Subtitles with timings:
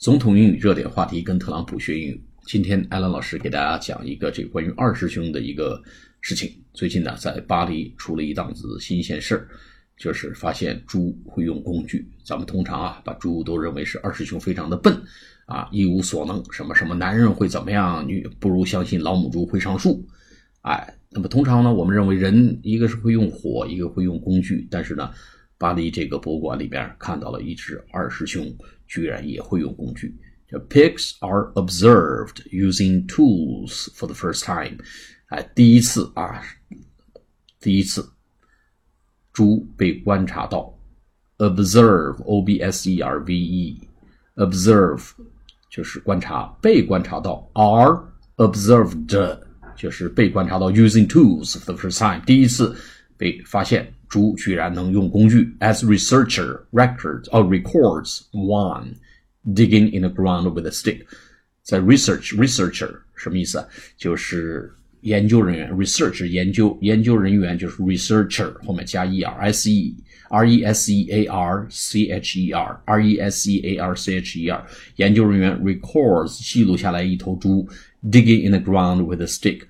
[0.00, 2.24] 总统英语热点话题跟特朗普学英语。
[2.46, 5.78] 今天艾伦老师给大家讲一个这个关于二师兄的一个
[6.22, 6.50] 事情。
[6.72, 9.46] 最近呢，在巴黎出了一档子新鲜事儿，
[9.98, 12.10] 就是发现猪会用工具。
[12.24, 14.98] 咱们通常啊，把猪都认为是二师兄非常的笨
[15.44, 16.42] 啊，一无所能。
[16.50, 18.02] 什么什么男人会怎么样？
[18.08, 20.02] 女不如相信老母猪会上树。
[20.62, 25.10] 哎，那么通常呢，我们认为人一个是会用火，一个会用工具，但是呢。
[25.58, 28.50] 巴黎这个博物馆里边看到了一只二师兄，
[28.89, 30.15] 居然也会用工具。
[30.47, 34.77] 叫 Pigs are observed using tools for the first time。
[35.29, 36.41] 哎，第一次啊，
[37.59, 38.07] 第一次，
[39.33, 40.71] 猪被观察到。
[41.37, 45.09] Observe，O B S E R V E，observe
[45.69, 47.49] 就是观察，被观察到。
[47.53, 48.03] Are
[48.37, 49.39] observed
[49.75, 50.71] 就是被观察到。
[50.71, 52.73] Using tools for the first time，第一次
[53.19, 53.91] 被发现。
[54.07, 58.93] 猪居然能用工具，as researcher records or records one
[59.45, 61.01] digging in the ground with a stick，
[61.63, 63.67] 在 research researcher 什么意思啊？
[63.97, 69.93] 就是研究人员，research 研究研究人员就是 researcher 后面加 e r s e
[70.29, 73.77] r e s e a r c h e r r e s e a
[73.77, 77.67] r c h e r 研究人员 records 记录下来一头猪
[78.03, 79.61] digging in the ground with a stick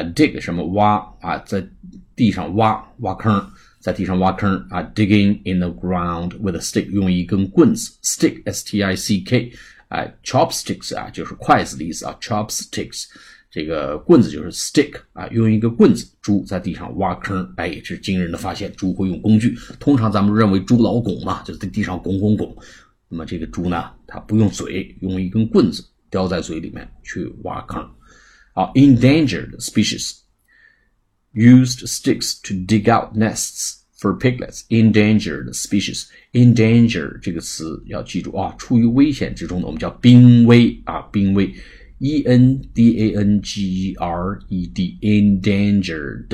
[0.00, 1.66] 啊 dig 什么挖啊在
[2.14, 3.44] 地上挖挖坑。
[3.80, 9.52] 在地上挖坑啊，digging in the ground with a stick，用一根棍子，stick s t i c k，
[9.88, 13.04] 哎，chopsticks 啊，就是筷子的意思啊，chopsticks，
[13.48, 19.56] 这个棍子就是 stick 啊，用一个棍子，猪在地上挖坑，哎，这是惊人的发现，猪会用工具。
[19.78, 22.54] 通常咱们认为猪老拱嘛，就是在地上拱拱拱，
[23.08, 27.88] 那么这个猪呢，它不用嘴，用一根棍子叼在嘴里面去挖坑。
[28.57, 34.63] 好，endangered species。used sticks to dig out nests for piglets.
[34.69, 36.05] Endangered species.
[36.33, 41.51] Endanger 这个词要记住啊，处于危险之中的，我们叫濒危啊，濒危。
[41.99, 44.97] E N D A N G E R E D.
[45.01, 46.27] Endangered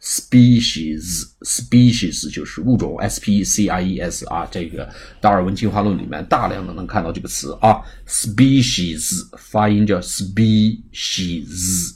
[0.00, 1.26] species.
[1.42, 4.88] Species 就是物种，S P C I E S 啊，这个
[5.20, 7.80] 达尔文进化论里面大量的能看到这个词啊。
[8.06, 11.94] Species 发音叫 species。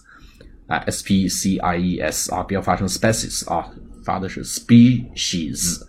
[0.66, 3.70] 啊，s p c i e s 啊，不要发成 species 啊，
[4.04, 5.80] 发的是 species，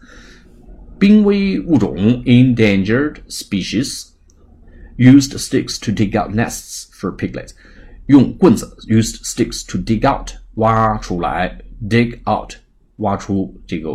[1.00, 1.96] 濒危物种
[2.26, 7.54] endangered species。Used sticks to dig out nests for piglets，
[8.06, 12.55] 用棍子 used sticks to dig out 挖出来 Dig out
[12.97, 13.91] 挖出这个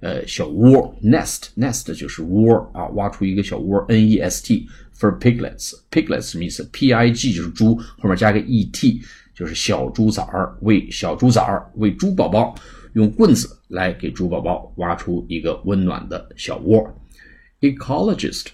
[0.00, 4.68] 呃小窝 nest nest 就是窝啊，挖出一个小窝 n e s t
[4.98, 9.00] for piglets piglets 什么意思？p i g 就是猪，后面加个 e t。
[9.36, 12.54] 就是小猪崽儿喂小猪崽儿喂猪宝宝
[12.94, 16.82] 用棍子来给猪宝宝挖出一个温暖的小窝。
[17.60, 18.46] Ecologist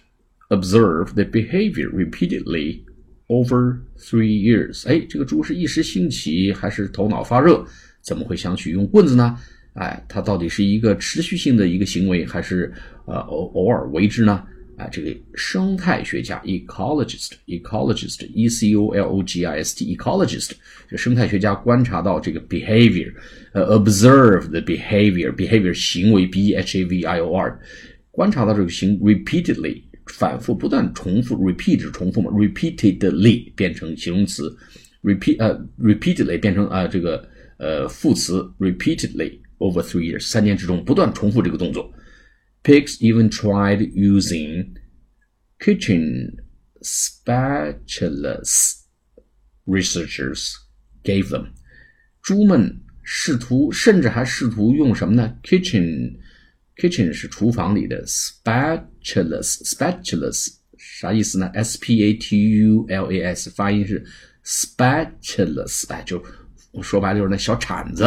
[0.49, 2.83] observe the behavior repeatedly
[3.29, 4.85] over three years。
[4.89, 7.65] 哎，这个猪是一时兴起还是头脑发热？
[8.03, 9.37] 怎么会想起用棍子呢？
[9.75, 12.73] 哎，它到底是一个持续性的一个行为，还是
[13.07, 14.45] 呃偶偶尔为之呢？
[14.77, 20.53] 啊，这个生态学家 ecologist，ecologist，e c o l o g i s t，ecologist，
[20.91, 23.13] 就生态学家观察到这个 behavior，
[23.53, 27.61] 呃，observe the behavior，behavior 行为 b e h a v i o r
[28.11, 34.55] 观察到这个行 repeatedly 反复不断重复，repeat 是重复嘛，repeatedly 变成形容词
[35.03, 41.92] ，repeat 呃 repeatedly 变成啊这个呃副词 repeatedly over three years 三年之中不断重复这个动作。
[42.64, 44.74] Pigs even tried using
[45.60, 46.36] kitchen
[46.82, 48.74] spatulas.
[49.66, 50.54] Researchers
[51.04, 51.50] gave them.
[52.22, 55.38] 猪们试图，甚至还试图用什么呢？
[55.44, 56.18] Kitchen
[56.76, 61.48] kitchen 是厨房里的 spatulas spatulas 啥意思呢？
[61.48, 64.06] S P A T U L A S 发音是
[64.44, 66.24] spatulas，哎，就
[66.81, 68.05] 说白了就是那小铲子，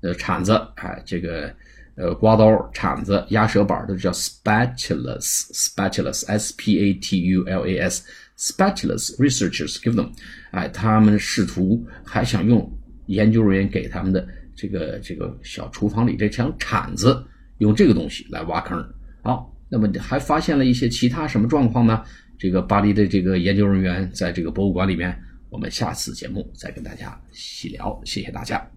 [0.00, 1.54] 呃，铲子，哎，这个。
[1.96, 10.10] 呃，刮刀、铲子、压舌板都叫 spatulas，spatulas，s p a t u l a s，spatulas researchers give them，
[10.50, 12.68] 哎，他们试图还想用
[13.06, 14.26] 研究人员给他们的
[14.56, 17.24] 这个这个小厨房里这枪铲子，
[17.58, 18.84] 用这个东西来挖坑。
[19.22, 22.02] 好，那么还发现了一些其他什么状况呢？
[22.36, 25.16] 这个巴黎的这个研究人员在这个博物馆里面，
[25.48, 28.00] 我们下次节目再跟大家细聊。
[28.04, 28.73] 谢谢大家。